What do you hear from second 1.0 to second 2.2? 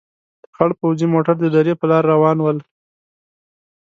موټر د درې په لار